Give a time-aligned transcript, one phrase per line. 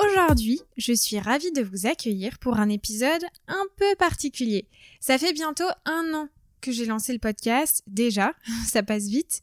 [0.00, 4.68] Aujourd'hui, je suis ravie de vous accueillir pour un épisode un peu particulier.
[5.00, 6.28] Ça fait bientôt un an
[6.60, 8.32] que j'ai lancé le podcast, déjà,
[8.66, 9.40] ça passe vite.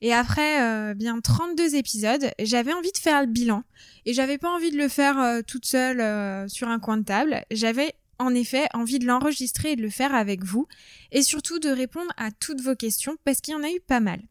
[0.00, 3.64] Et après euh, bien 32 épisodes, j'avais envie de faire le bilan.
[4.06, 7.04] Et j'avais pas envie de le faire euh, toute seule euh, sur un coin de
[7.04, 7.44] table.
[7.50, 10.66] J'avais en effet envie de l'enregistrer et de le faire avec vous.
[11.12, 14.00] Et surtout de répondre à toutes vos questions parce qu'il y en a eu pas
[14.00, 14.22] mal.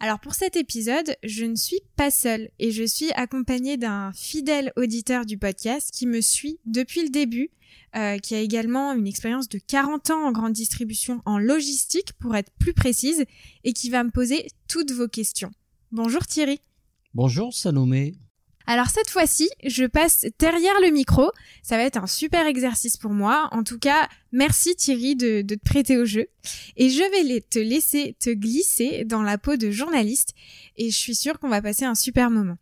[0.00, 4.72] Alors pour cet épisode, je ne suis pas seule et je suis accompagnée d'un fidèle
[4.76, 7.50] auditeur du podcast qui me suit depuis le début,
[7.96, 12.36] euh, qui a également une expérience de 40 ans en grande distribution en logistique pour
[12.36, 13.24] être plus précise
[13.64, 15.50] et qui va me poser toutes vos questions.
[15.90, 16.60] Bonjour Thierry.
[17.12, 18.14] Bonjour Salomé.
[18.70, 21.30] Alors cette fois-ci, je passe derrière le micro.
[21.62, 23.48] Ça va être un super exercice pour moi.
[23.52, 26.26] En tout cas, merci Thierry de, te prêter au jeu.
[26.76, 30.34] Et je vais te laisser te glisser dans la peau de journaliste.
[30.76, 32.58] Et je suis sûre qu'on va passer un super moment.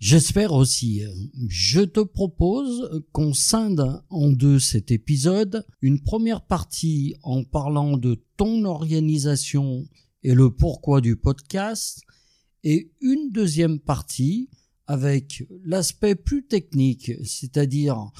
[0.00, 1.02] J'espère aussi.
[1.48, 5.64] Je te propose qu'on scinde en deux cet épisode.
[5.80, 9.88] Une première partie en parlant de ton organisation
[10.24, 12.02] et le pourquoi du podcast.
[12.64, 14.50] Et une deuxième partie
[14.92, 18.10] avec l'aspect plus technique, c'est-à-dire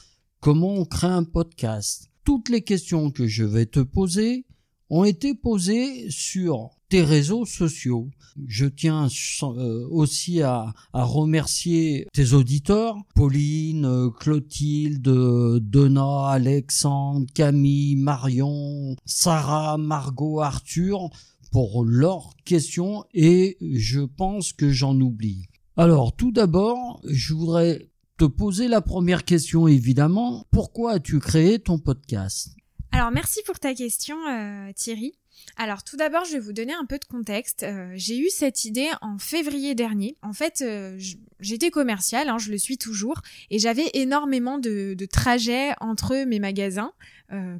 [0.41, 2.09] comment on crée un podcast.
[2.25, 4.47] Toutes les questions que je vais te poser
[4.89, 8.09] ont été posées sur tes réseaux sociaux.
[8.47, 9.09] Je tiens
[9.43, 21.11] euh, aussi à, remercier tes auditeurs, Pauline, Clotilde, Donna, Alexandre, Camille, Marion, Sarah, Margot, Arthur,
[21.51, 25.49] pour leurs questions et je pense que j'en oublie.
[25.77, 27.89] Alors, tout d'abord, je voudrais
[28.19, 30.47] te poser la première question, évidemment.
[30.51, 32.51] Pourquoi as-tu créé ton podcast?
[32.93, 35.15] Alors, merci pour ta question, euh, Thierry.
[35.57, 37.63] Alors tout d'abord, je vais vous donner un peu de contexte.
[37.65, 40.17] Euh, j'ai eu cette idée en février dernier.
[40.23, 40.97] En fait, euh,
[41.41, 46.93] j'étais commerciale, hein, je le suis toujours, et j'avais énormément de, trajets entre mes magasins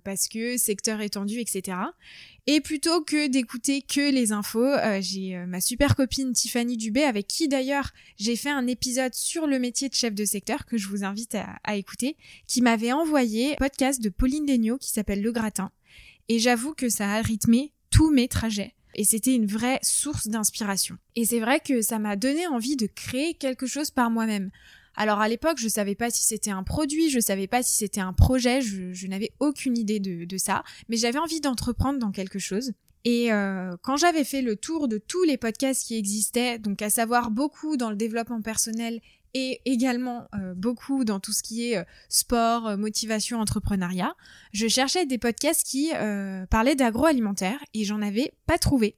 [0.05, 1.79] parce que secteur étendu, etc.
[2.49, 7.47] Et plutôt que d'écouter que les infos, j'ai ma super copine Tiffany Dubé, avec qui
[7.47, 11.05] d'ailleurs j'ai fait un épisode sur le métier de chef de secteur que je vous
[11.05, 12.17] invite à, à écouter,
[12.49, 15.71] qui m'avait envoyé un podcast de Pauline Legnaud qui s'appelle Le Gratin.
[16.29, 18.75] Et j'avoue que ça a rythmé tous mes trajets.
[18.95, 20.99] Et c'était une vraie source d'inspiration.
[21.17, 24.51] Et c'est vrai que ça m'a donné envie de créer quelque chose par moi-même.
[24.97, 28.01] Alors à l'époque, je savais pas si c'était un produit, je savais pas si c'était
[28.01, 32.73] un projet, je, n'avais aucune idée de, ça, mais j'avais envie d'entreprendre dans quelque chose.
[33.05, 36.91] Et euh, quand j'avais fait le tour de tous les podcasts qui existaient, donc à
[36.91, 39.01] savoir beaucoup dans le développement personnel
[39.35, 44.15] et également euh, beaucoup dans tout ce qui est euh, sport, euh, motivation, entrepreneuriat.
[44.53, 45.91] Je cherchais des podcasts qui
[46.51, 48.97] parlaient d'agroalimentaire et j'en avais pas trouvé.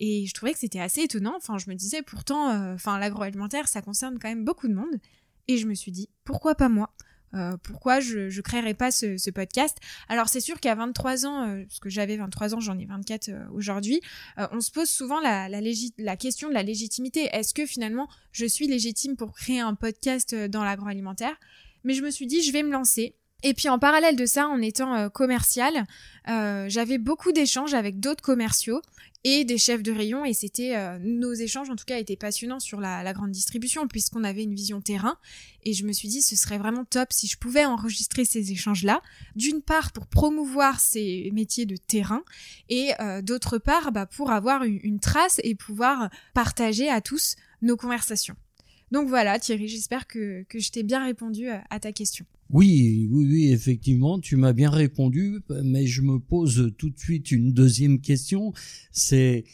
[0.00, 1.34] Et je trouvais que c'était assez étonnant.
[1.36, 5.00] Enfin, je me disais pourtant, enfin, l'agroalimentaire, ça concerne quand même beaucoup de monde.
[5.48, 6.94] Et je me suis dit, pourquoi pas moi?
[7.34, 9.76] Euh, pourquoi je ne créerais pas ce, podcast?
[10.08, 13.28] Alors c'est sûr qu'à 23 ans, euh, parce que j'avais 23 ans, j'en ai 24
[13.28, 14.00] euh, aujourd'hui,
[14.36, 17.28] on se pose souvent la, la, question de la légitimité.
[17.32, 21.36] Est-ce que finalement je suis légitime pour créer un podcast dans l'agroalimentaire?
[21.84, 23.14] Mais je me suis dit, je vais me lancer.
[23.42, 25.86] Et puis en parallèle de ça, en étant commercial,
[26.26, 28.82] j'avais beaucoup d'échanges avec d'autres commerciaux
[29.24, 32.60] et des chefs de rayon et c'était euh, nos échanges en tout cas étaient passionnants
[32.60, 35.16] sur la, grande distribution puisqu'on avait une vision terrain
[35.64, 38.84] et je me suis dit ce serait vraiment top si je pouvais enregistrer ces échanges
[38.84, 39.02] là
[39.34, 42.22] d'une part pour promouvoir ces métiers de terrain
[42.68, 47.76] et euh, d'autre part bah, pour avoir une, trace et pouvoir partager à tous nos
[47.76, 48.36] conversations.
[48.90, 52.24] Donc voilà Thierry, j'espère que, que je t'ai bien répondu euh, à ta question.
[52.50, 57.30] Oui, oui, oui, effectivement, tu m'as bien répondu, mais je me pose tout de suite
[57.30, 58.52] une deuxième question.
[58.90, 59.44] C'est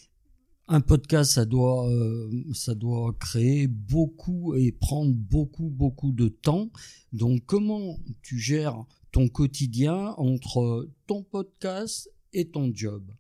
[0.69, 6.71] un podcast, ça doit, euh, ça doit créer beaucoup et prendre beaucoup, beaucoup de temps.
[7.13, 13.11] Donc, comment tu gères ton quotidien entre ton podcast et ton job?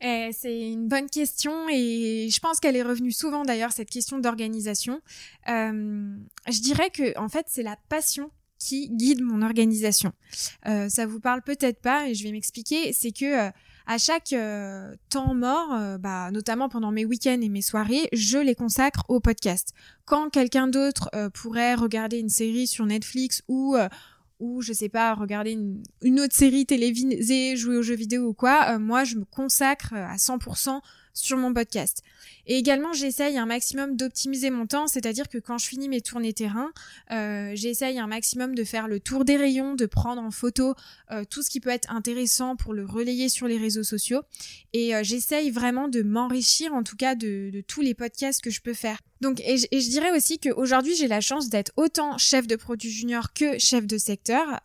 [0.00, 4.18] Eh, c'est une bonne question et je pense qu'elle est revenue souvent d'ailleurs cette question
[4.18, 5.00] d'organisation.
[5.48, 10.12] Euh, je dirais que en fait c'est la passion qui guide mon organisation.
[10.66, 12.92] Euh, ça vous parle peut-être pas et je vais m'expliquer.
[12.92, 13.50] C'est que euh,
[13.86, 18.38] à chaque euh, temps mort, euh, bah, notamment pendant mes week-ends et mes soirées, je
[18.38, 19.74] les consacre au podcast.
[20.04, 23.76] Quand quelqu'un d'autre pourrait regarder une série sur Netflix ou
[24.40, 28.34] ou je sais pas regarder une, une, autre série télévisée, jouer aux jeux vidéo ou
[28.34, 30.80] quoi, moi je me consacre à 100%
[31.14, 32.02] sur mon podcast.
[32.46, 36.34] Et également, j'essaye un maximum d'optimiser mon temps, c'est-à-dire que quand je finis mes tournées
[36.34, 36.72] terrain,
[37.10, 40.74] euh, j'essaye un maximum de faire le tour des rayons, de prendre en photo
[41.10, 44.22] euh, tout ce qui peut être intéressant pour le relayer sur les réseaux sociaux.
[44.72, 48.50] Et euh, j'essaye vraiment de m'enrichir, en tout cas, de, de tous les podcasts que
[48.50, 48.98] je peux faire.
[49.24, 53.32] Donc, et je, dirais aussi qu'aujourd'hui, j'ai la chance d'être autant chef de produit junior
[53.32, 54.60] que chef de secteur,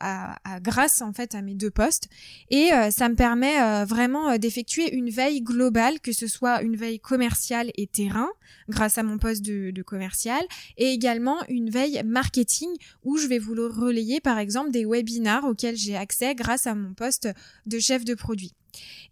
[0.62, 2.10] grâce en fait à mes deux postes.
[2.50, 6.62] Et euh, ça me permet euh, vraiment euh, d'effectuer une veille globale, que ce soit
[6.62, 8.28] une veille commerciale et terrain,
[8.68, 10.44] grâce à mon poste de, commercial,
[10.78, 12.68] et également une veille marketing,
[13.06, 16.94] où je vais vous relayer par exemple des webinars auxquels j'ai accès grâce à mon
[16.94, 17.30] poste
[17.66, 18.54] de chef de produit.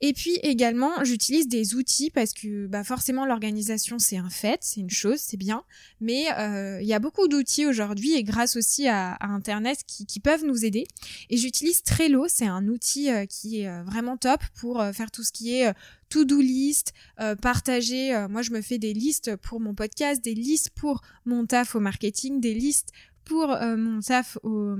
[0.01, 4.79] Et puis également, j'utilise des outils parce que bah forcément l'organisation c'est un fait, c'est
[4.79, 5.63] une chose, c'est bien,
[6.01, 10.45] mais euh, il y a beaucoup d'outils aujourd'hui et grâce aussi à, Internet qui, peuvent
[10.45, 10.87] nous aider.
[11.29, 15.23] Et j'utilise Trello, c'est un outil euh, qui est euh, vraiment top pour faire tout
[15.23, 15.73] ce qui est
[16.09, 16.93] to-do list,
[17.41, 18.27] partager.
[18.29, 21.79] moi, je me fais des listes pour mon podcast, des listes pour mon taf au
[21.79, 22.89] marketing, des listes
[23.27, 24.75] pour euh, mon taf au,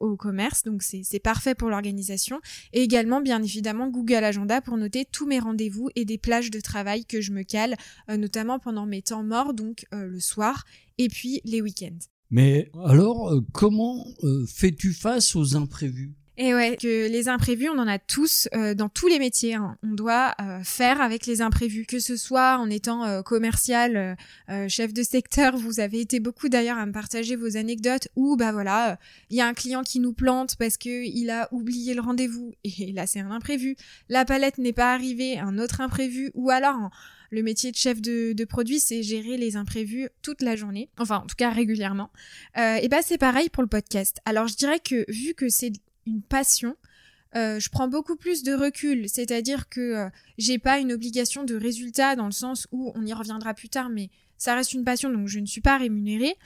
[0.00, 2.40] au commerce, donc c'est parfait pour l'organisation.
[2.72, 6.60] Et également, bien évidemment, Google Agenda pour noter tous mes rendez-vous et des plages de
[6.60, 7.74] travail que je me cale,
[8.08, 10.64] euh, notamment pendant mes temps morts, donc euh, le soir,
[10.98, 11.98] et puis les week-ends.
[12.30, 14.04] Mais alors, comment
[14.46, 16.14] fais-tu face aux imprévus?
[16.40, 19.54] Et ouais, que les imprévus, on en a tous euh, dans tous les métiers.
[19.54, 19.76] Hein.
[19.82, 24.16] On doit euh, faire avec les imprévus, que ce soit en étant euh, commercial,
[24.68, 25.56] chef de secteur.
[25.56, 28.06] Vous avez été beaucoup d'ailleurs à me partager vos anecdotes.
[28.14, 29.00] Ou bah voilà,
[29.30, 32.52] il y a un client qui nous plante parce que il a oublié le rendez-vous
[32.64, 33.74] et là c'est un imprévu.
[34.08, 36.30] La palette n'est pas arrivée, un autre imprévu.
[36.34, 36.90] Ou alors
[37.30, 41.18] le métier de chef de, de produit, c'est gérer les imprévus toute la journée, enfin
[41.18, 42.10] en tout cas régulièrement.
[42.56, 44.18] Euh, et bah c'est pareil pour le podcast.
[44.24, 45.72] Alors je dirais que vu que c'est
[46.08, 46.76] une passion.
[47.36, 50.08] Euh, je prends beaucoup plus de recul, c'est-à-dire que euh,
[50.38, 53.90] j'ai pas une obligation de résultat dans le sens où on y reviendra plus tard,
[53.90, 54.08] mais
[54.38, 56.36] ça reste une passion, donc je ne suis pas rémunérée.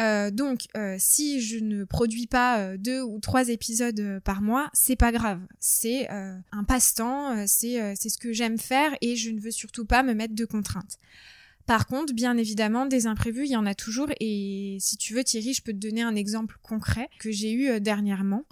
[0.00, 0.62] Euh, donc,
[0.98, 5.38] si je ne produis pas deux ou trois épisodes par mois, c'est pas grave.
[5.60, 10.02] C'est un passe-temps, c'est c'est ce que j'aime faire et je ne veux surtout pas
[10.02, 10.96] me mettre de contraintes.
[11.72, 14.08] Par contre, bien évidemment, des imprévus, il y en a toujours.
[14.20, 17.70] Et si tu veux, Thierry, je peux te donner un exemple concret que j'ai eu
[17.70, 18.44] euh, dernièrement.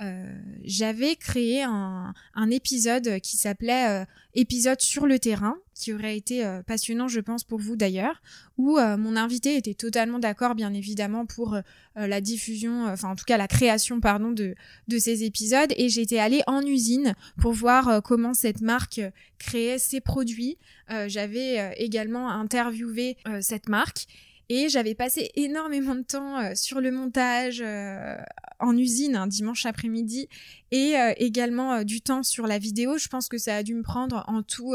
[0.00, 2.12] Euh, j'avais créé un,
[2.50, 4.04] épisode qui s'appelait euh,
[4.34, 8.22] Épisode sur le terrain, qui aurait été passionnant, je pense, pour vous d'ailleurs,
[8.58, 11.58] où mon invité était totalement d'accord, bien évidemment, pour
[11.96, 14.54] la diffusion, enfin en tout cas la création, pardon, de,
[14.88, 15.72] de ces épisodes.
[15.76, 19.00] Et j'étais allée en usine pour voir comment cette marque
[19.38, 20.58] créait ses produits.
[21.06, 24.06] J'avais également interviewé cette marque
[24.48, 28.16] et j'avais passé énormément de temps euh, sur le montage euh,
[28.60, 30.28] en usine un dimanche après-midi
[30.70, 32.98] et euh, également du temps sur la vidéo.
[32.98, 34.74] Je pense que ça a dû me prendre en tout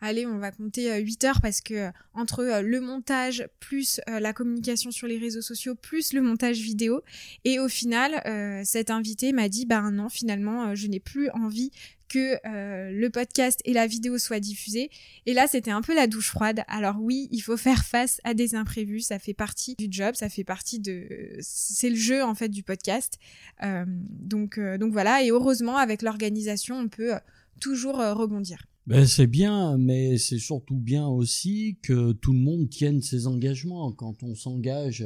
[0.00, 5.06] allez, on va compter 8 heures parce que entre le montage plus la communication sur
[5.06, 7.02] les réseaux sociaux plus le montage vidéo
[7.44, 8.22] et au final
[8.64, 11.70] cet invité m'a dit bah non finalement je n'ai plus envie
[12.08, 14.90] que euh, le podcast et la vidéo soient diffusés.
[15.26, 16.62] Et là, c'était un peu la douche froide.
[16.68, 19.00] Alors oui, il faut faire face à des imprévus.
[19.00, 21.06] Ça fait partie du job, ça fait partie de,
[21.40, 23.18] c'est le jeu en fait du podcast.
[23.62, 25.22] Euh, donc euh, donc voilà.
[25.22, 27.14] Et heureusement, avec l'organisation, on peut
[27.60, 28.66] toujours rebondir.
[28.86, 33.90] Ben c'est bien, mais c'est surtout bien aussi que tout le monde tienne ses engagements.
[33.90, 35.04] Quand on s'engage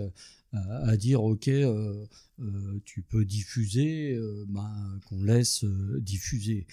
[0.52, 2.04] à, dire ok, euh,
[2.40, 5.64] euh, tu peux diffuser, euh, ben, qu'on laisse
[6.00, 6.66] diffuser.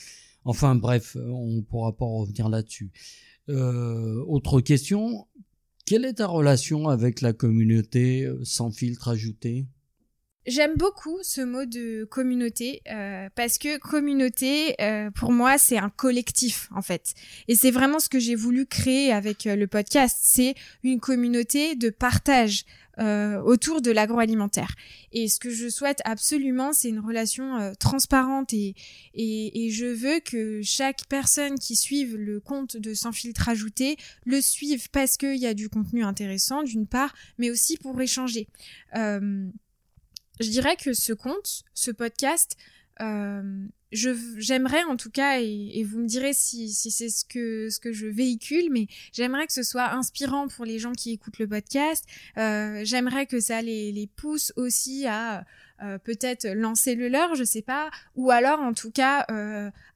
[0.44, 2.92] Enfin bref, on pourra pas revenir là-dessus.
[3.48, 5.28] autre question,
[5.86, 9.66] quelle est ta relation avec la communauté sans filtre ajouté?
[10.48, 12.82] J'aime beaucoup ce mot de communauté
[13.36, 14.76] parce que communauté,
[15.16, 17.14] pour moi, c'est un collectif en fait.
[17.48, 20.18] Et c'est vraiment ce que j'ai voulu créer avec le podcast.
[20.22, 22.64] C'est une communauté de partage
[23.00, 24.74] euh, autour de l'agroalimentaire.
[25.12, 28.74] Et ce que je souhaite absolument, c'est une relation euh, transparente et,
[29.14, 33.98] et, et, je veux que chaque personne qui suive le compte de Sans filtre ajouté
[34.26, 38.48] le suive parce qu'il y a du contenu intéressant d'une part, mais aussi pour échanger.
[38.96, 39.46] Euh,
[40.40, 42.58] je dirais que ce compte, ce podcast,
[43.02, 47.70] euh, je j'aimerais en tout cas et, vous me direz si, si c'est ce que
[47.70, 51.40] ce que je véhicule mais j'aimerais que ce soit inspirant pour les gens qui écoutent
[51.40, 52.06] le podcast.
[52.38, 55.46] Euh, j'aimerais que ça les, les pousse aussi à
[56.04, 59.26] peut-être lancer le leur, je sais pas, ou alors en tout cas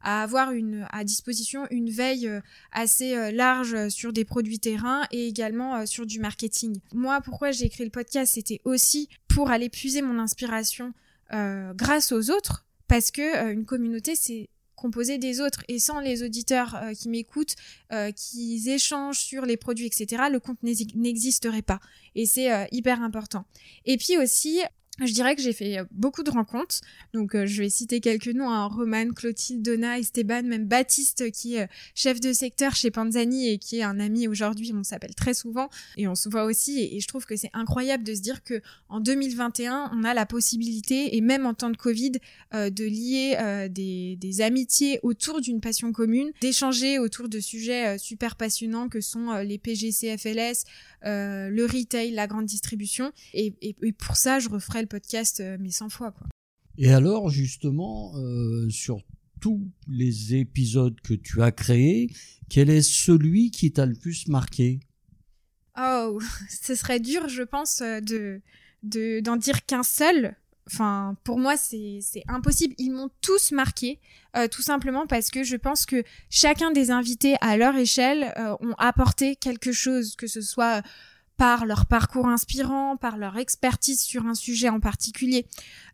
[0.02, 2.30] à avoir une à disposition une veille
[2.72, 6.80] assez large sur des produits terrain et également sur du marketing.
[6.94, 10.94] Moi, pourquoi j'ai écrit le podcast, c'était aussi pour aller puiser mon inspiration
[11.32, 14.50] grâce aux autres, parce que une communauté c'est
[14.82, 17.56] composé des autres et sans les auditeurs euh, qui m'écoutent,
[17.94, 21.80] euh, qui échangent sur les produits, etc., le compte n'existerait pas.
[22.16, 23.46] Et c'est euh, hyper important.
[23.86, 24.60] Et puis aussi,
[25.08, 26.82] je dirais que j'ai fait euh, beaucoup de rencontres.
[27.14, 28.68] Donc, euh, je vais citer quelques noms hein.
[28.68, 33.58] Roman, Clotilde, Donna, Esteban, même Baptiste, qui est euh, chef de secteur chez Panzani et
[33.58, 34.72] qui est un ami aujourd'hui.
[34.76, 36.80] On s'appelle très souvent et on se voit aussi.
[36.80, 40.26] Et, je trouve que c'est incroyable de se dire que en 2021, on a la
[40.26, 42.12] possibilité, et même en temps de Covid,
[42.54, 48.88] de lier des, des, amitiés autour d'une passion commune, d'échanger autour de sujets super passionnants
[48.88, 50.12] que sont les PGC
[51.04, 53.12] FLS, le retail, la grande distribution.
[53.34, 56.12] Et, et, et pour ça, je referai le podcast euh, mais 100 fois.
[56.12, 56.28] Quoi.
[56.78, 59.02] Et alors justement, euh, sur
[59.40, 62.12] tous les épisodes que tu as créés,
[62.50, 64.80] quel est celui qui t'a le plus marqué?
[65.78, 68.42] Oh, ce serait dur, je pense, euh, de
[68.84, 70.36] d'en dire qu'un seul.
[70.72, 72.74] Enfin, pour moi, c'est impossible.
[72.78, 74.00] Ils m'ont tous marqué,
[74.52, 79.36] tout simplement parce que je pense que chacun des invités à leur échelle ont apporté
[79.36, 80.82] quelque chose, que ce soit
[81.42, 85.48] par leur parcours inspirant, par leur expertise sur un sujet en particulier.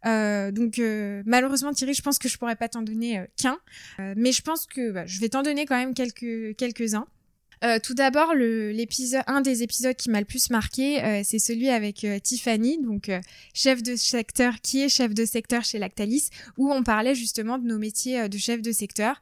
[0.06, 3.58] Euh, donc euh, malheureusement Thierry, je pense que je pourrais pas t'en donner euh, qu'un,
[4.18, 7.08] mais je pense que bah, je vais t'en donner quand même quelques quelques uns.
[7.84, 12.80] Tout d'abord, l'épisode, un des épisodes qui m'a le plus marqué, c'est celui avec Tiffany,
[12.82, 13.12] donc
[13.54, 17.66] chef de secteur, qui est chef de secteur chez Lactalis, où on parlait justement de
[17.66, 19.20] nos métiers de chef de secteur.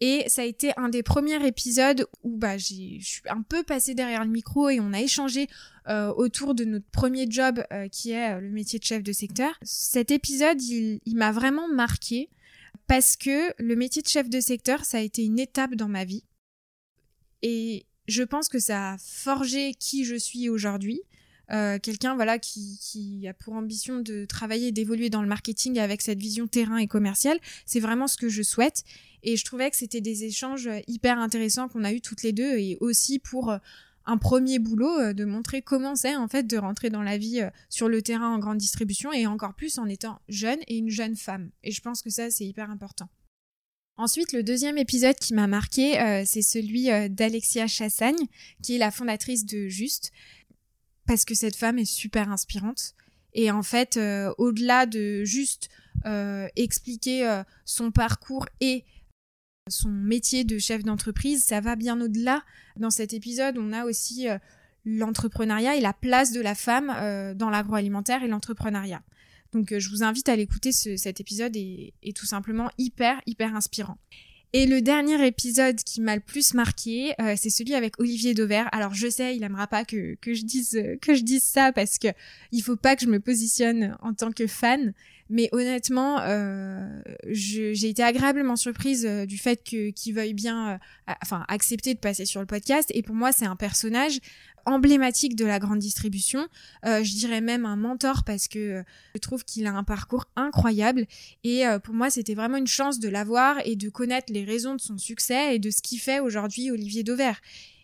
[0.00, 2.64] Et ça a été un des premiers épisodes où bah, je
[3.00, 5.48] suis un peu passée derrière le micro et on a échangé
[5.88, 9.12] euh, autour de notre premier job euh, qui est euh, le métier de chef de
[9.12, 9.58] secteur.
[9.62, 12.30] Cet épisode, il, il m'a vraiment marqué
[12.86, 16.04] parce que le métier de chef de secteur, ça a été une étape dans ma
[16.04, 16.22] vie.
[17.42, 21.02] Et je pense que ça a forgé qui je suis aujourd'hui.
[21.50, 26.18] Euh, quelqu'un voilà qui, a pour ambition de travailler d'évoluer dans le marketing avec cette
[26.18, 27.38] vision terrain et commercial.
[27.64, 28.84] C'est vraiment ce que je souhaite.
[29.22, 32.58] Et je trouvais que c'était des échanges hyper intéressants qu'on a eu toutes les deux
[32.58, 33.58] et aussi pour euh,
[34.08, 37.42] un premier boulot euh, de montrer comment c'est en fait de rentrer dans la vie
[37.42, 40.88] euh, sur le terrain en grande distribution et encore plus en étant jeune et une
[40.88, 41.50] jeune femme.
[41.62, 43.08] Et je pense que ça c'est hyper important.
[43.98, 48.26] Ensuite, le deuxième épisode qui m'a marqué, c'est celui d'Alexia Chassagne,
[48.62, 50.12] qui est la fondatrice de Juste,
[51.06, 52.94] parce que cette femme est super inspirante.
[53.34, 53.98] Et en fait,
[54.38, 55.68] au-delà de juste
[56.56, 58.84] expliquer son parcours et
[59.70, 62.42] son métier de chef d'entreprise, ça va bien au-delà.
[62.76, 64.38] Dans cet épisode, on a aussi euh,
[64.84, 69.02] l'entrepreneuriat et la place de la femme euh, dans l'agroalimentaire et l'entrepreneuriat.
[69.52, 73.98] Donc euh, je vous invite à l'écouter, cet épisode est, tout simplement hyper, hyper inspirant.
[74.54, 78.66] Et le dernier épisode qui m'a le plus marqué, c'est celui avec Olivier Dauvert.
[78.72, 82.08] Alors je sais, il aimera pas que, que je dise ça parce que
[82.50, 84.94] il faut pas que je me positionne en tant que fan,
[85.30, 91.36] mais honnêtement, euh, j'ai été agréablement surprise euh, du fait que qu'il veuille bien, euh,
[91.48, 92.90] accepter de passer sur le podcast.
[92.94, 94.20] Et pour moi, c'est un personnage
[94.68, 96.46] emblématique de la grande distribution.
[96.84, 98.84] Euh, je dirais même un mentor parce que
[99.14, 101.06] je trouve qu'il a un parcours incroyable.
[101.44, 104.80] Et pour moi, c'était vraiment une chance de l'avoir et de connaître les raisons de
[104.80, 107.40] son succès et de ce qu'il fait aujourd'hui Olivier Dauvert.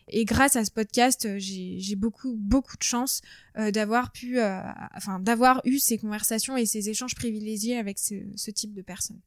[0.09, 3.23] Et grâce à ce podcast, euh, j'ai beaucoup beaucoup de chance
[3.57, 4.61] euh, d'avoir pu, euh,
[4.95, 9.21] enfin d'avoir eu ces conversations et ces échanges privilégiés avec ce, ce, type de personnes.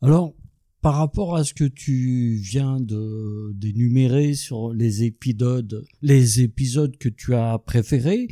[0.00, 0.34] Alors,
[0.82, 7.08] par rapport à ce que tu viens de d'énumérer sur les épisodes, les épisodes que
[7.08, 8.26] tu as préférés,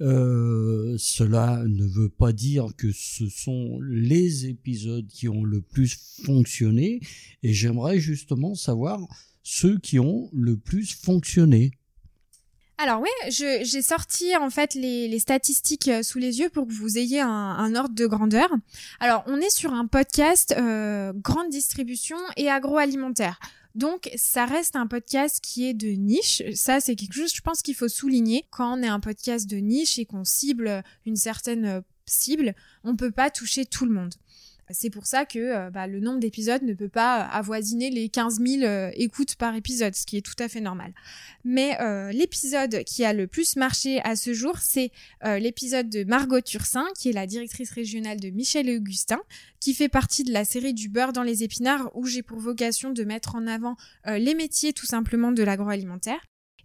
[0.00, 5.94] euh, cela ne veut pas dire que ce sont les épisodes qui ont le plus
[6.24, 7.00] fonctionné,
[7.42, 9.06] et j'aimerais justement savoir
[9.42, 11.72] ceux qui ont le plus fonctionné.
[12.82, 16.96] Alors oui, j'ai sorti en fait les, statistiques euh, sous les yeux pour que vous
[16.96, 18.48] ayez un, ordre de grandeur.
[19.00, 23.38] Alors on est sur un podcast euh, grande distribution et agroalimentaire.
[23.74, 26.42] Donc ça reste un podcast qui est de niche.
[26.54, 28.46] Ça c'est quelque chose je pense qu'il faut souligner.
[28.48, 32.96] Quand on est un podcast de niche et qu'on cible une certaine euh, cible, on
[32.96, 34.14] peut pas toucher tout le monde.
[34.72, 38.40] C'est pour ça que euh, bah, le nombre d'épisodes ne peut pas avoisiner les 15
[38.40, 40.92] 000 euh, écoutes par épisode, ce qui est tout à fait normal.
[41.44, 44.90] Mais euh, l'épisode qui a le plus marché à ce jour, c'est
[45.22, 49.20] l'épisode de Margot Turcin, qui est la directrice régionale de Michel Augustin,
[49.60, 52.90] qui fait partie de la série du beurre dans les épinards, où j'ai pour vocation
[52.90, 56.20] de mettre en avant les métiers tout simplement de l'agroalimentaire.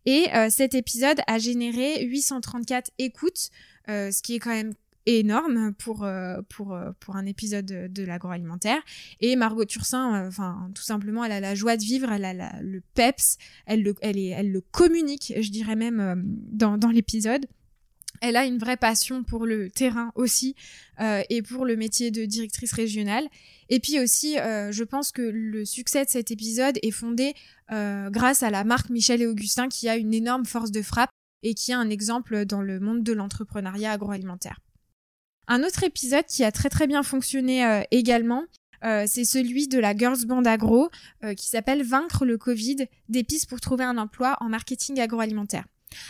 [0.05, 3.49] Et cet épisode a généré 834 écoutes,
[3.87, 4.73] ce qui est quand même
[5.05, 8.81] énorme pour euh, pour euh, pour un épisode de, l'agroalimentaire
[9.19, 12.61] et Margot Turcin euh, enfin tout simplement elle a la joie de vivre elle a
[12.61, 17.45] le peps elle le elle est elle le communique je dirais même dans dans l'épisode
[18.21, 20.55] elle a une vraie passion pour le terrain aussi
[21.29, 23.25] et pour le métier de directrice régionale.
[23.67, 27.33] Et puis aussi, je pense que le succès de cet épisode est fondé
[27.69, 31.09] grâce à la marque Michel et Augustin qui a une énorme force de frappe
[31.43, 34.61] et qui a un exemple dans le monde de l'entrepreneuriat agroalimentaire.
[35.47, 38.45] Un autre épisode qui a très très bien fonctionné euh, également,
[38.83, 40.89] euh, c'est celui de la Girls Band Agro
[41.23, 45.65] euh, qui s'appelle Vaincre le Covid, des pistes pour trouver un emploi en marketing agroalimentaire.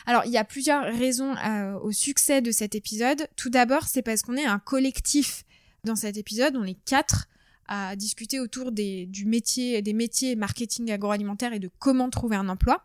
[0.06, 1.36] Alors, il y a plusieurs raisons
[1.84, 3.28] au succès de cet épisode.
[3.36, 5.44] Tout d'abord, c'est parce qu'on est un collectif
[5.84, 7.28] dans cet épisode, on est quatre
[7.68, 12.84] à discuter autour du métier, des métiers marketing agroalimentaire et de comment trouver un emploi.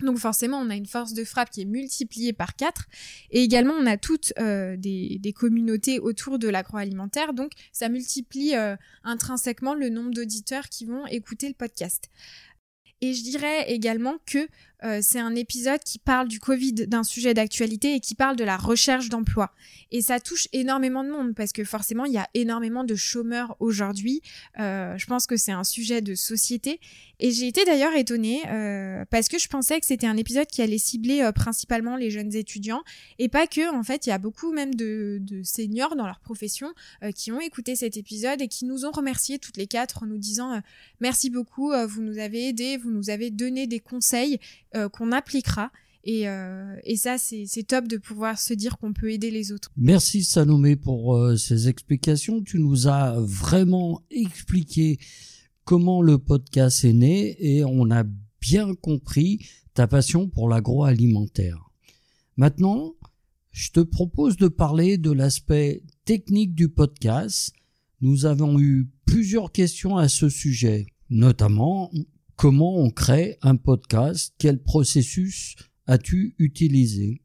[0.00, 2.86] Donc forcément, on a une force de frappe qui est multipliée par quatre.
[3.30, 7.32] Et également, on a toutes euh, des, communautés autour de l'agroalimentaire.
[7.32, 12.10] Donc ça multiplie euh, intrinsèquement le nombre d'auditeurs qui vont écouter le podcast.
[13.02, 14.48] Et je dirais également que
[14.84, 18.44] euh, c'est un épisode qui parle du Covid, d'un sujet d'actualité et qui parle de
[18.44, 19.50] la recherche d'emploi.
[19.90, 23.56] Et ça touche énormément de monde parce que forcément, il y a énormément de chômeurs
[23.60, 24.20] aujourd'hui.
[24.58, 26.80] Euh, je pense que c'est un sujet de société.
[27.18, 30.60] Et j'ai été d'ailleurs étonnée euh, parce que je pensais que c'était un épisode qui
[30.60, 32.82] allait cibler principalement les jeunes étudiants
[33.18, 33.74] et pas que.
[33.74, 36.74] En fait, il y a beaucoup même de, de seniors dans leur profession
[37.14, 40.18] qui ont écouté cet épisode et qui nous ont remerciés toutes les quatre en nous
[40.18, 40.60] disant
[41.00, 44.38] merci beaucoup, vous nous avez aidés, vous nous avez donné des conseils
[44.76, 45.70] euh, qu'on appliquera.
[46.04, 49.72] Et, euh, et ça, c'est top de pouvoir se dire qu'on peut aider les autres.
[49.76, 52.42] Merci Salomé pour euh, ces explications.
[52.42, 54.98] Tu nous as vraiment expliqué
[55.64, 58.04] comment le podcast est né et on a
[58.40, 61.70] bien compris ta passion pour l'agroalimentaire.
[62.36, 62.94] Maintenant,
[63.50, 67.52] je te propose de parler de l'aspect technique du podcast.
[68.00, 71.90] Nous avons eu plusieurs questions à ce sujet, notamment
[72.36, 74.34] Comment on crée un podcast?
[74.36, 77.22] Quel processus as-tu utilisé?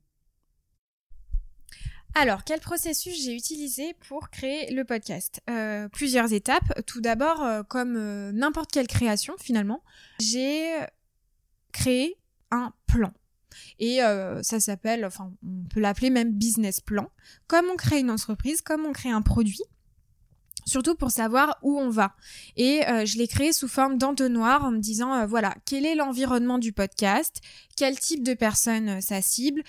[2.16, 5.42] Alors, quel processus j'ai utilisé pour créer le podcast?
[5.50, 6.82] Euh, Plusieurs étapes.
[6.88, 9.84] Tout d'abord, euh, comme euh, n'importe quelle création finalement,
[10.22, 10.80] j'ai
[11.74, 12.16] créé
[12.50, 13.12] un plan.
[13.80, 13.98] Et
[14.44, 17.10] ça s'appelle, enfin, on peut l'appeler même business plan.
[17.48, 19.60] Comme on crée une entreprise, comme on crée un produit,
[20.66, 22.16] surtout pour savoir où on va.
[22.58, 25.96] Et euh, je l'ai créé sous forme d'entonnoir en me disant, euh, voilà, quel est
[25.96, 27.42] l'environnement du podcast,
[27.76, 29.64] quel type de personne euh, ça cible,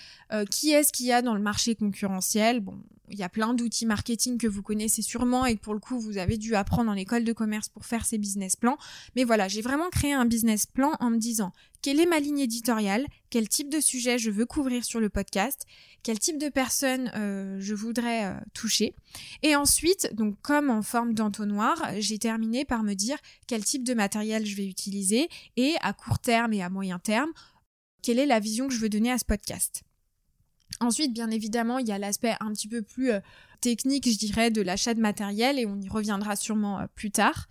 [0.50, 2.60] qui est-ce qu'il y a dans le marché concurrentiel?
[2.60, 2.78] Bon,
[3.10, 6.00] il y a plein d'outils marketing que vous connaissez sûrement et que pour le coup
[6.00, 8.78] vous avez dû apprendre en école de commerce pour faire ces business plans.
[9.14, 11.52] Mais voilà, j'ai vraiment créé un business plan en me disant
[11.82, 15.66] quelle est ma ligne éditoriale, quel type de sujet je veux couvrir sur le podcast,
[16.02, 18.94] quel type de personnes euh, je voudrais euh, toucher?
[19.42, 23.94] Et ensuite, donc comme en forme d'entonnoir, j'ai terminé par me dire quel type de
[23.94, 27.32] matériel je vais utiliser et à court terme et à moyen terme,
[28.02, 29.82] quelle est la vision que je veux donner à ce podcast.
[30.80, 33.20] Ensuite, bien évidemment, il y a l'aspect un petit peu plus euh,
[33.60, 37.48] technique, je dirais, de l'achat de matériel et on y reviendra sûrement euh, plus tard.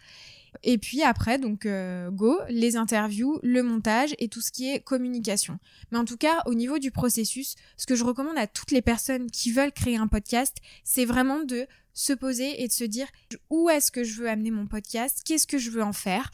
[0.64, 4.82] Et puis après, donc euh, go, les interviews, le montage et tout ce qui est
[4.82, 5.60] communication.
[5.92, 8.82] Mais en tout cas, au niveau du processus, ce que je recommande à toutes les
[8.82, 13.08] personnes qui veulent créer un podcast, c'est vraiment de se poser et de se dire
[13.50, 16.32] où est-ce que je veux amener mon podcast, qu'est-ce que je veux en faire?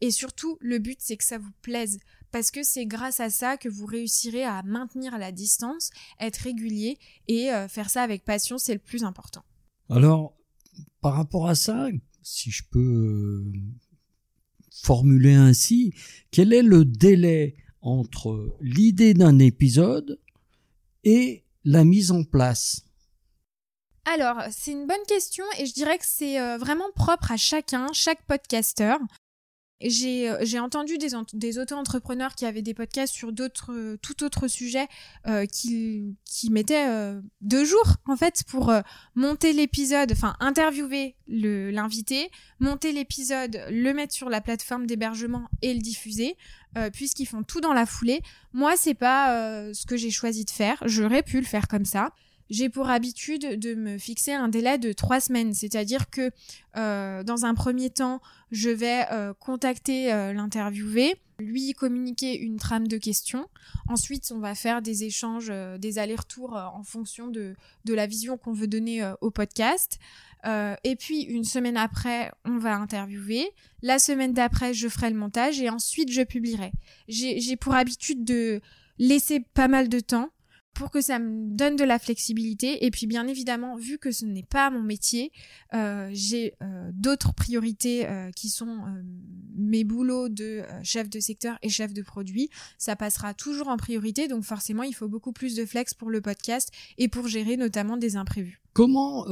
[0.00, 1.98] Et surtout, le but, c'est que ça vous plaise
[2.30, 6.98] parce que c'est grâce à ça que vous réussirez à maintenir la distance, être régulier
[7.28, 9.42] et euh, faire ça avec passion, c'est le plus important.
[9.88, 10.36] Alors,
[11.00, 11.88] par rapport à ça,
[12.30, 13.52] si je peux euh,
[14.70, 15.92] formuler ainsi,
[16.30, 20.20] quel est le délai entre l'idée d'un épisode
[21.02, 22.84] et la mise en place?
[24.04, 27.88] Alors, c'est une bonne question et je dirais que c'est euh, vraiment propre à chacun,
[27.92, 28.98] chaque podcasteur.
[29.80, 34.46] J'ai, euh, j'ai entendu des, auto-entrepreneurs qui avaient des podcasts sur d'autres, euh, tout autre
[34.46, 34.86] sujet,
[35.26, 38.72] euh, qui, qui mettaient euh, deux jours, en fait, pour
[39.14, 45.80] monter l'épisode, enfin, interviewer l'invité, monter l'épisode, le mettre sur la plateforme d'hébergement et le
[45.80, 46.36] diffuser,
[46.92, 48.20] puisqu'ils font tout dans la foulée.
[48.52, 50.82] Moi, c'est pas ce que j'ai choisi de faire.
[50.86, 52.12] J'aurais pu le faire comme ça
[52.50, 55.54] j'ai pour habitude de me fixer un délai de trois semaines.
[55.54, 56.32] C'est-à-dire que
[56.76, 62.88] euh, dans un premier temps, je vais euh, contacter euh, l'interviewé, lui communiquer une trame
[62.88, 63.48] de questions.
[63.88, 68.52] Ensuite, on va faire des échanges, des allers-retours en fonction de, de la vision qu'on
[68.52, 69.98] veut donner au podcast.
[70.44, 73.48] et puis, une semaine après, on va interviewer.
[73.80, 76.72] La semaine d'après, je ferai le montage et ensuite, je publierai.
[77.08, 78.60] J'ai pour habitude de
[78.98, 80.30] laisser pas mal de temps
[80.74, 82.84] pour que ça me donne de la flexibilité.
[82.84, 85.32] Et puis bien évidemment, vu que ce n'est pas mon métier,
[85.74, 88.84] euh, j'ai euh, d'autres priorités euh, qui sont
[89.56, 92.50] mes boulots de chef de secteur et chef de produit.
[92.78, 96.20] Ça passera toujours en priorité, donc forcément, il faut beaucoup plus de flex pour le
[96.20, 98.60] podcast et pour gérer notamment des imprévus.
[98.72, 99.26] Comment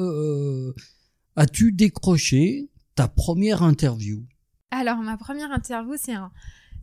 [1.37, 4.25] as-tu décroché ta première interview?
[4.71, 6.31] Alors, ma première interview, c'est un,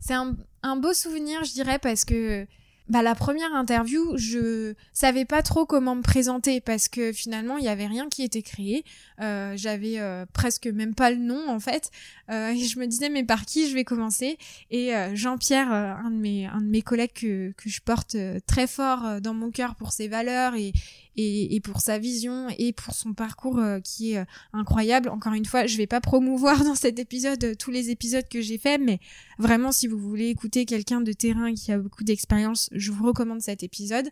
[0.00, 2.46] c'est un, un beau souvenir, je dirais, parce que
[2.88, 7.64] bah, la première interview, je savais pas trop comment me présenter parce que finalement, il
[7.64, 8.84] y avait rien qui était créé.
[9.20, 11.90] Euh, j'avais euh, presque même pas le nom en fait.
[12.30, 14.38] Euh, et je me disais mais par qui je vais commencer?
[14.70, 19.20] Et Jean-Pierre, un de mes un de mes collègues que que je porte très fort
[19.20, 20.72] dans mon cœur pour ses valeurs et
[21.16, 25.08] et, pour sa vision et pour son parcours qui est incroyable.
[25.08, 28.58] Encore une fois, je vais pas promouvoir dans cet épisode tous les épisodes que j'ai
[28.58, 29.00] faits, mais
[29.38, 33.40] vraiment si vous voulez écouter quelqu'un de terrain qui a beaucoup d'expérience, je vous recommande
[33.40, 34.10] cet épisode.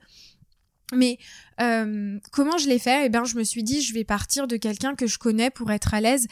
[0.93, 1.19] Mais
[1.61, 3.07] euh, comment je l'ai fait?
[3.07, 5.71] Eh bien, je me suis dit, je vais partir de quelqu'un que je connais pour
[5.73, 6.27] être à l'aise.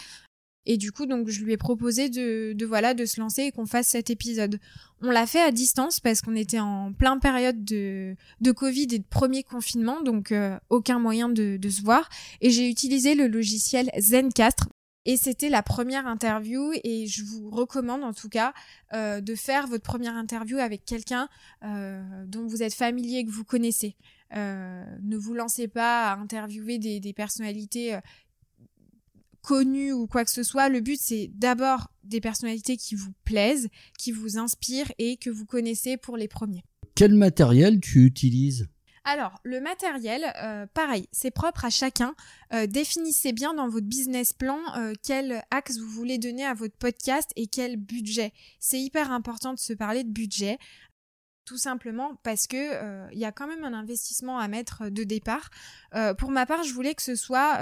[0.66, 3.52] Et du coup, donc, je lui ai proposé de, de voilà, de se lancer et
[3.52, 4.58] qu'on fasse cet épisode.
[5.00, 8.98] On l'a fait à distance parce qu'on était en plein période de, de Covid et
[8.98, 12.08] de premier confinement, donc euh, aucun moyen de, de se voir.
[12.40, 14.68] Et j'ai utilisé le logiciel Zencastre.
[15.04, 18.52] Et c'était la première interview et je vous recommande en tout cas
[18.92, 21.28] euh, de faire votre première interview avec quelqu'un
[21.64, 23.96] euh, dont vous êtes familier, que vous connaissez.
[24.36, 27.98] Euh, ne vous lancez pas à interviewer des, des personnalités
[29.42, 30.68] connues ou quoi que ce soit.
[30.68, 35.46] Le but c'est d'abord des personnalités qui vous plaisent, qui vous inspirent et que vous
[35.46, 36.64] connaissez pour les premiers.
[36.94, 38.68] Quel matériel tu utilises?
[39.04, 42.14] Alors, le matériel, euh, pareil, c'est propre à chacun.
[42.54, 46.76] Euh, définissez bien dans votre business plan euh, quel axe vous voulez donner à votre
[46.76, 48.32] podcast et quel budget.
[48.60, 50.58] C'est hyper important de se parler de budget.
[51.44, 55.50] Tout simplement parce que il y a quand même un investissement à mettre de départ.
[56.18, 57.58] pour ma part, je voulais que ce soit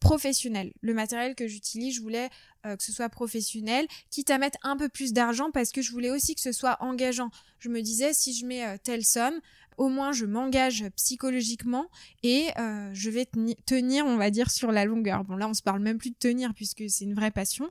[0.00, 0.72] professionnel.
[0.82, 2.28] Le matériel que j'utilise, je voulais
[2.64, 6.10] que ce soit professionnel, quitte à mettre un peu plus d'argent parce que je voulais
[6.10, 7.30] aussi que ce soit engageant.
[7.58, 9.40] Je me disais si je mets telle somme,
[9.76, 11.86] au moins je m'engage psychologiquement
[12.22, 13.26] et euh, je vais
[13.66, 15.24] tenir, on va dire, sur la longueur.
[15.24, 17.70] Bon, là, on se parle même plus de tenir puisque c'est une vraie passion.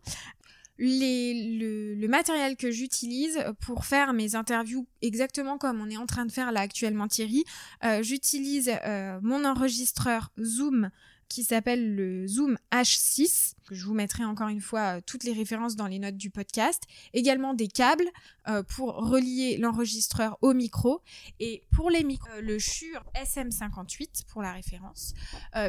[0.82, 6.32] Le, matériel que j'utilise pour faire mes interviews exactement comme on est en train de
[6.32, 7.46] faire là actuellement Thierry,
[7.84, 10.90] euh, j'utilise euh, mon enregistreur Zoom
[11.32, 15.32] qui s'appelle le Zoom H6, que je vous mettrai encore une fois euh, toutes les
[15.32, 16.84] références dans les notes du podcast.
[17.14, 18.10] Également des câbles
[18.50, 21.02] euh, pour relier l'enregistreur au micro.
[21.40, 25.14] Et pour les micros, euh, le Shure SM58 pour la référence.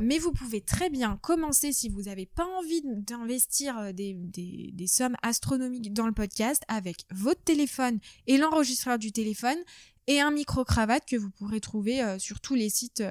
[0.03, 5.17] mais vous pouvez très bien commencer si vous n'avez pas envie d'investir des, des sommes
[5.23, 9.59] astronomiques dans le podcast avec votre téléphone et l'enregistreur du téléphone
[10.07, 13.03] et un micro-cravate que vous pourrez trouver sur tous les sites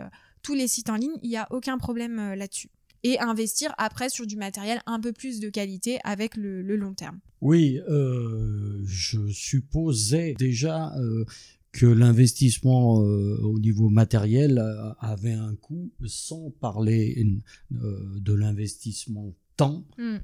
[0.41, 2.69] tous les sites en ligne, il n'y a aucun problème euh, là-dessus.
[3.03, 7.19] Et investir après sur du matériel un peu plus de qualité avec le, long terme.
[7.41, 11.25] Oui, euh, je supposais déjà euh,
[11.71, 14.63] que l'investissement au niveau matériel
[14.99, 17.25] avait un coût, sans parler
[17.71, 20.17] de l'investissement temps, mm.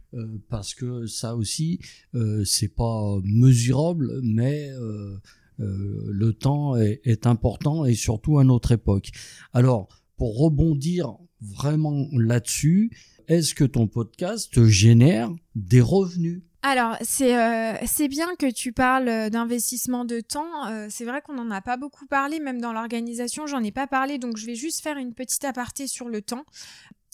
[0.50, 1.80] parce que ça aussi,
[2.46, 4.70] c'est pas mesurable, mais
[5.58, 9.10] le temps est, est, important et surtout à notre époque.
[9.54, 12.92] Alors, pour rebondir vraiment là-dessus,
[13.28, 16.42] est-ce que ton podcast génère des revenus?
[16.64, 20.68] Alors, c'est euh, c'est bien que tu parles d'investissement de temps.
[20.68, 23.88] Euh, c'est vrai qu'on n'en a pas beaucoup parlé, même dans l'organisation, j'en ai pas
[23.88, 26.46] parlé, donc je vais juste faire une petite aparté sur le temps.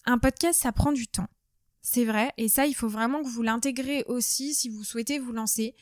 [0.06, 1.28] Un podcast, ça prend du temps.
[1.82, 5.34] C'est vrai, et ça, il faut vraiment que vous l'intégrez aussi si vous souhaitez vous
[5.34, 5.76] lancer.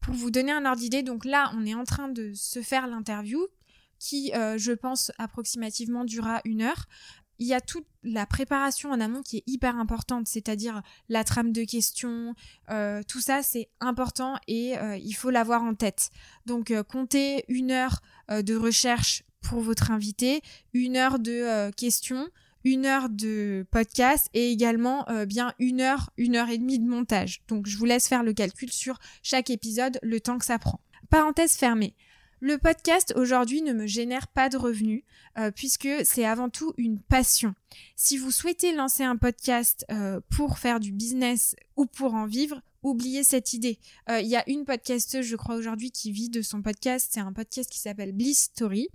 [0.00, 2.88] Pour vous donner un ordre d'idée, donc là, on est en train de se faire
[2.88, 3.46] l'interview
[3.98, 6.86] qui, euh, je pense, approximativement durera une heure.
[7.38, 11.52] Il y a toute la préparation en amont qui est hyper importante, c'est-à-dire la trame
[11.52, 12.34] de questions,
[12.70, 16.10] euh, tout ça c'est important et euh, il faut l'avoir en tête.
[16.46, 20.42] Donc comptez une heure de recherche pour votre invité,
[20.74, 22.28] une heure de questions,
[22.62, 27.42] une heure de podcast et également bien une heure, une heure et demie de montage.
[27.48, 30.80] Donc je vous laisse faire le calcul sur chaque épisode, le temps que ça prend.
[31.10, 31.94] Parenthèse fermée.
[32.46, 35.02] Le podcast aujourd'hui ne me génère pas de revenus
[35.38, 37.54] euh, puisque c'est avant tout une passion.
[37.96, 42.60] Si vous souhaitez lancer un podcast euh, pour faire du business ou pour en vivre,
[42.82, 43.78] oubliez cette idée.
[44.10, 47.08] Euh, il y a une podcasteuse, je crois aujourd'hui, qui vit de son podcast.
[47.10, 48.90] C'est un podcast qui s'appelle Bliss Story.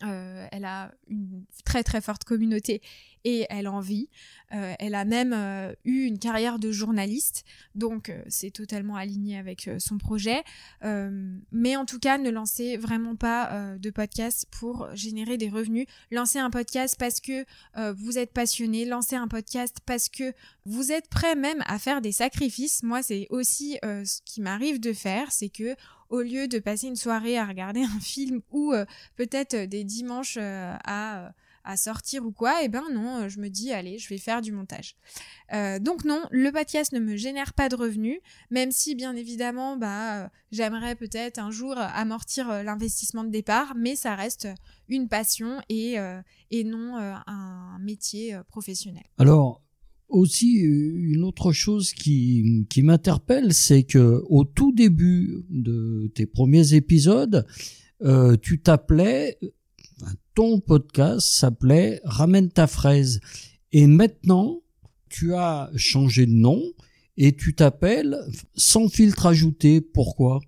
[0.00, 2.80] elle a une très très forte communauté
[3.24, 4.08] et elle en vit.
[4.52, 9.38] Euh, elle a même euh, eu une carrière de journaliste, donc euh, c'est totalement aligné
[9.38, 10.42] avec son projet.
[11.50, 15.86] mais en tout cas, ne lancez vraiment pas de podcast pour générer des revenus.
[16.10, 17.44] Lancez un podcast parce que
[17.94, 18.84] vous êtes passionné.
[18.84, 20.32] Lancez un podcast parce que
[20.66, 22.82] vous êtes prêt même à faire des sacrifices.
[22.82, 25.74] Moi, c'est aussi ce qui m'arrive de faire, c'est que
[26.10, 28.72] au lieu de passer une soirée à regarder un film ou
[29.16, 31.32] peut-être des dimanches à
[31.64, 34.18] à sortir ou quoi, et eh ben non, euh, je me dis allez, je vais
[34.18, 34.96] faire du montage.
[35.52, 38.18] Euh, donc non, le podcast ne me génère pas de revenus,
[38.50, 43.96] même si bien évidemment, bah, euh, j'aimerais peut-être un jour amortir l'investissement de départ, mais
[43.96, 44.48] ça reste
[44.88, 45.96] une passion et,
[46.50, 49.02] et non un métier professionnel.
[49.18, 49.62] Alors,
[50.08, 56.74] aussi une autre chose qui, qui m'interpelle, c'est que au tout début de tes premiers
[56.74, 57.46] épisodes,
[58.42, 59.38] tu t'appelais
[60.34, 63.20] ton podcast s'appelait Ramène ta fraise.
[63.72, 64.62] Et maintenant,
[65.08, 66.62] tu as changé de nom
[67.16, 68.18] et tu t'appelles
[68.54, 69.80] Sans filtre ajouté.
[69.80, 70.40] Pourquoi?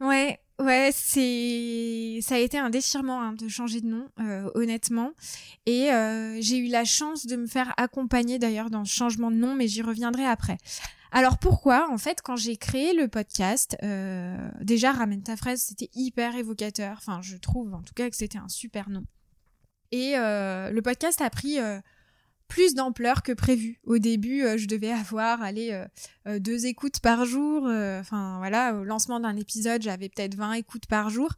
[0.00, 5.12] Ouais, ouais, c'est ça a été un déchirement hein, de changer de nom, euh, honnêtement.
[5.66, 9.36] Et euh, j'ai eu la chance de me faire accompagner d'ailleurs dans ce changement de
[9.36, 10.58] nom, mais j'y reviendrai après.
[11.12, 11.88] Alors pourquoi?
[11.90, 16.96] En fait, quand j'ai créé le podcast, euh, déjà Ramène ta fraise, c'était hyper évocateur.
[16.98, 19.04] Enfin, je trouve en tout cas que c'était un super nom.
[19.92, 21.58] Et le podcast a pris
[22.48, 23.78] plus d'ampleur que prévu.
[23.84, 25.84] Au début, je devais avoir allez,
[26.26, 27.64] deux écoutes par jour.
[27.64, 31.32] Enfin voilà, au lancement d'un épisode, j'avais peut-être 20 écoutes par jour.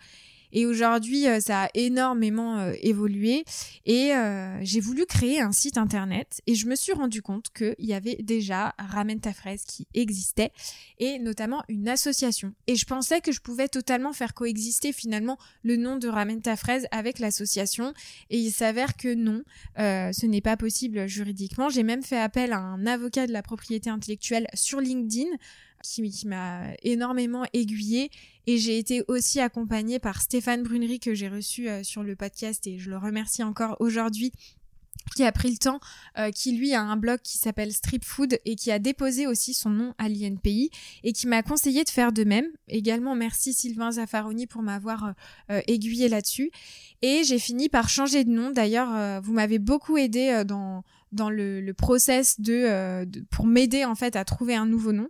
[0.52, 3.44] Et aujourd'hui, euh, ça a énormément euh, évolué.
[3.87, 7.74] Et euh, j'ai voulu créer un site internet et je me suis rendu compte qu'il
[7.78, 10.52] y avait déjà Ramène ta fraise qui existait
[10.98, 12.54] et notamment une association.
[12.66, 16.56] Et je pensais que je pouvais totalement faire coexister finalement le nom de Ramène ta
[16.56, 17.92] fraise avec l'association.
[18.30, 19.42] Et il s'avère que non,
[19.76, 21.68] ce n'est pas possible juridiquement.
[21.68, 25.28] J'ai même fait appel à un avocat de la propriété intellectuelle sur LinkedIn
[25.82, 28.10] qui, m'a énormément aiguillée.
[28.46, 32.66] Et j'ai été aussi accompagnée par Stéphane Brunery que j'ai reçu euh, sur le podcast
[32.66, 34.32] et je le remercie encore aujourd'hui
[35.14, 35.80] qui a pris le temps,
[36.18, 39.54] euh, qui lui a un blog qui s'appelle Strip Food et qui a déposé aussi
[39.54, 40.70] son nom à l'INPI
[41.02, 42.46] et qui m'a conseillé de faire de même.
[42.68, 45.14] Également, merci Sylvain Zaffaroni pour m'avoir
[45.50, 46.50] euh, aiguillé là-dessus.
[47.00, 48.50] Et j'ai fini par changer de nom.
[48.50, 53.94] D'ailleurs, vous m'avez beaucoup aidé dans dans le, le process de, de pour m'aider en
[53.94, 55.08] fait à trouver un nouveau nom.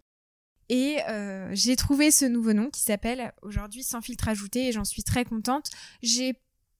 [0.68, 4.85] Et euh, j'ai trouvé ce nouveau nom qui s'appelle aujourd'hui Sans filtre ajouté et j'en
[4.85, 5.70] suis très contente.
[6.02, 6.35] J'ai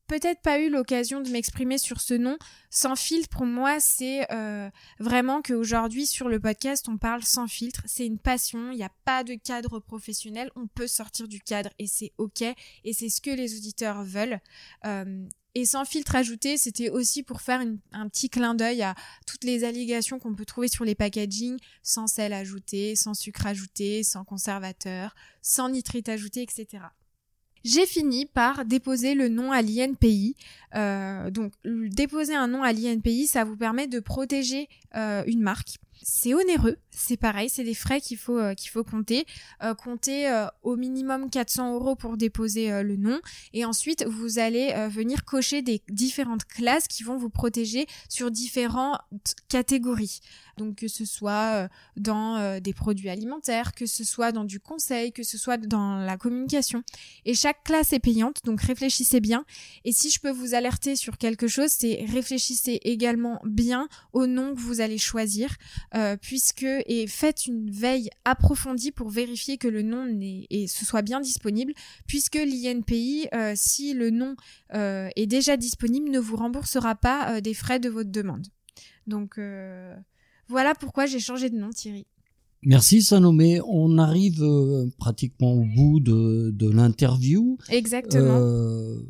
[0.09, 2.37] peut-être pas eu l'occasion de m'exprimer sur ce nom.
[2.71, 7.83] Sans filtre, pour moi, c'est euh, vraiment qu'aujourd'hui, sur le podcast, on parle sans filtre.
[7.87, 8.73] C'est une passion.
[8.73, 10.51] Il n'y a pas de cadre professionnel.
[10.57, 12.43] On peut sortir du cadre et c'est OK.
[12.43, 14.41] Et c'est ce que les auditeurs veulent.
[14.87, 17.61] Euh, et sans filtre ajouté, c'était aussi pour faire
[17.93, 18.95] un petit clin d'œil à
[19.27, 24.05] toutes les allégations qu'on peut trouver sur les packaging, sans sel ajouté, sans sucre ajouté,
[24.05, 26.85] sans conservateur, sans nitrite ajouté, etc.
[27.65, 30.37] J'ai fini par déposer le nom à l'INPI.
[30.77, 35.79] Euh, donc, déposer un nom à l'INPI, ça vous permet de protéger euh, une marque.
[36.03, 39.27] C'est onéreux, c'est pareil, c'est des frais qu'il faut euh, qu'il faut compter.
[39.63, 43.21] Euh, compter euh, au minimum 400 euros pour déposer le nom,
[43.53, 49.01] et ensuite vous allez venir cocher des différentes classes qui vont vous protéger sur différentes
[49.49, 50.21] catégories.
[50.57, 55.23] Donc que ce soit dans des produits alimentaires, que ce soit dans du conseil, que
[55.23, 56.83] ce soit dans la communication.
[57.25, 59.45] Et chaque classe est payante, donc réfléchissez bien.
[59.85, 64.55] Et si je peux vous alerter sur quelque chose, c'est réfléchissez également bien au nom
[64.55, 65.57] que vous allez choisir.
[65.95, 71.01] Euh, puisque et faites une veille approfondie pour vérifier que le nom et ce soit
[71.01, 71.73] bien disponible,
[72.07, 74.37] puisque l'INPI, euh, si le nom
[74.75, 78.47] euh, est déjà disponible, ne vous remboursera pas des frais de votre demande.
[79.07, 79.41] Donc
[80.49, 82.07] voilà pourquoi j'ai changé de nom, Thierry.
[82.63, 83.61] Merci Salomé.
[83.67, 84.45] On arrive
[84.99, 87.57] pratiquement au bout de, de l'interview.
[87.71, 88.41] Exactement.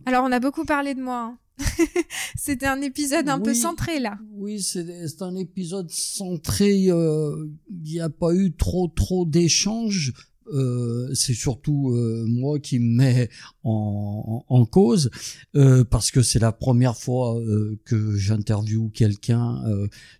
[0.07, 1.33] Alors on a beaucoup parlé de moi.
[1.33, 1.39] Hein.
[2.37, 4.19] C'était un épisode un peu centré là.
[4.33, 6.87] Oui, c'est un épisode centré.
[6.89, 10.13] Euh, il n'y a pas eu trop trop d'échanges
[10.53, 13.31] euh, c'est surtout euh, moi qui me mets
[13.65, 15.11] en, en, cause
[15.57, 17.41] euh, parce que c'est la première fois
[17.85, 19.63] que j'interviewe quelqu'un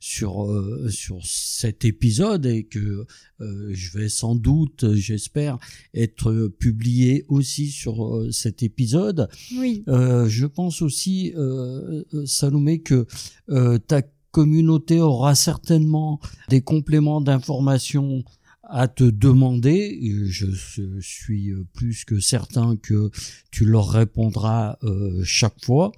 [0.01, 0.49] sur
[0.91, 3.07] sur cet épisode et que
[3.41, 5.59] je vais sans doute, j'espère,
[5.95, 9.29] être publié aussi sur cet épisode.
[9.57, 9.85] Oui.
[9.87, 11.35] je pense aussi,
[12.25, 13.07] Salomé, que
[13.87, 18.25] ta communauté aura certainement des compléments d'informations
[18.69, 20.47] à te demander, je
[21.01, 23.11] suis plus que certain que
[23.51, 25.93] tu leur répondras euh, chaque fois.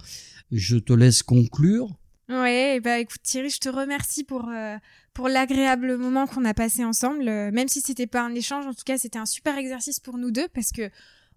[0.51, 2.01] Je te laisse conclure.
[2.31, 4.77] Ouais, bah écoute Thierry, je te remercie pour euh,
[5.15, 7.29] pour l'agréable moment qu'on a passé ensemble.
[7.29, 10.17] Euh, même si c'était pas un échange, en tout cas c'était un super exercice pour
[10.17, 10.91] nous deux parce que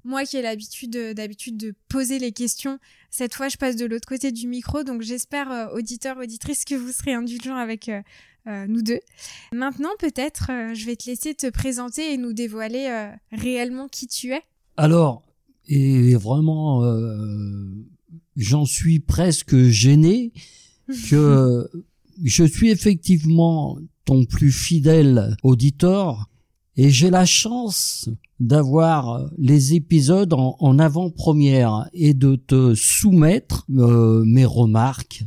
[0.04, 2.78] moi qui ai l'habitude d'habitude de poser les questions,
[3.10, 6.76] cette fois je passe de l'autre côté du micro, donc j'espère euh, auditeurs auditrices que
[6.76, 7.90] vous serez indulgents avec
[8.46, 9.00] nous deux.
[9.54, 14.42] Maintenant peut-être je vais te laisser te présenter et nous dévoiler réellement qui tu es.
[14.78, 15.24] Alors
[15.68, 16.84] et vraiment
[18.36, 20.34] j'en suis presque gêné
[21.10, 21.70] que
[22.24, 26.30] je suis effectivement ton plus fidèle auditeur
[26.76, 34.46] et j'ai la chance d'avoir les épisodes en, avant-première et de te soumettre euh, mes
[34.46, 35.24] remarques.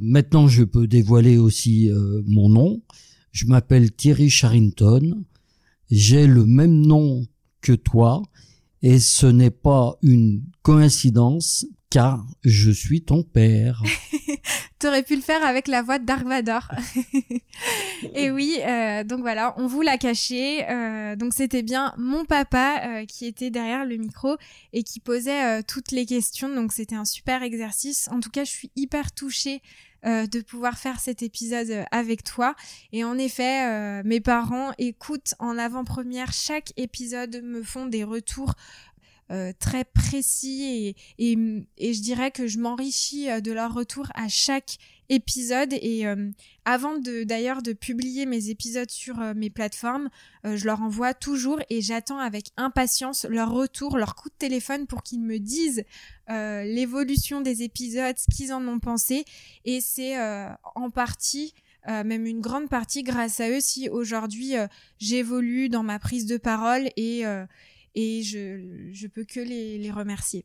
[0.00, 2.82] Maintenant, je peux dévoiler aussi euh, mon nom.
[3.32, 5.24] Je m'appelle Thierry Charrington.
[5.90, 7.26] J'ai le même nom
[7.60, 8.22] que toi
[8.82, 13.82] et ce n'est pas une coïncidence car je suis ton père.
[14.78, 16.70] T'aurais pu le faire avec la voix de Dark Vador.
[18.14, 20.64] et oui, euh, donc voilà, on vous l'a caché.
[20.70, 24.36] Euh, donc c'était bien mon papa euh, qui était derrière le micro
[24.72, 26.48] et qui posait toutes les questions.
[26.54, 28.08] Donc c'était un super exercice.
[28.10, 29.60] En tout cas, je suis hyper touchée
[30.04, 32.54] de pouvoir faire cet épisode avec toi.
[32.92, 38.54] Et en effet, mes parents écoutent en avant-première chaque épisode, me font des retours
[39.30, 41.36] euh, très précis et,
[41.78, 44.76] et, je dirais que je m'enrichis euh, de leur retour à chaque
[45.10, 46.30] épisode et euh,
[46.64, 50.08] avant d'ailleurs de publier mes épisodes sur mes plateformes,
[50.44, 55.02] je leur envoie toujours et j'attends avec impatience leur retour, leur coup de téléphone pour
[55.02, 55.84] qu'ils me disent
[56.28, 59.24] l'évolution des épisodes, ce qu'ils en ont pensé
[59.64, 60.16] et c'est
[60.76, 61.54] en partie
[61.88, 64.54] même une grande partie grâce à eux si aujourd'hui
[64.98, 67.24] j'évolue dans ma prise de parole et,
[67.94, 70.44] et je, je peux que les, les remercier.